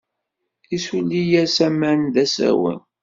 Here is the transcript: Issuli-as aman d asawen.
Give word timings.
Issuli-as 0.75 1.55
aman 1.67 2.01
d 2.13 2.15
asawen. 2.23 2.79